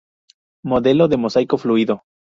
[0.65, 2.01] Modelo de mosaico fluido